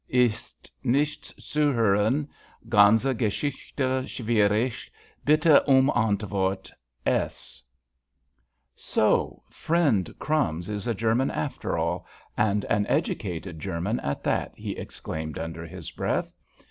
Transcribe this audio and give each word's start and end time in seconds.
ist 0.09 0.71
nichts 0.83 1.31
zu 1.47 1.73
hören. 1.75 2.27
Ganze 2.67 3.13
geschichte 3.15 4.07
schwierig. 4.07 4.89
Bitte 5.23 5.61
um 5.69 5.91
antwort.—S_. 5.91 7.61
"So, 8.73 9.43
friend 9.51 10.09
'Crumbs' 10.17 10.69
is 10.69 10.87
a 10.87 10.95
German 10.95 11.29
after 11.29 11.77
all, 11.77 12.07
and 12.35 12.65
an 12.65 12.87
educated 12.87 13.59
German 13.59 13.99
at 13.99 14.23
that," 14.23 14.53
he 14.55 14.71
exclaimed 14.75 15.37
under 15.37 15.67
his 15.67 15.91
breath. 15.91 16.33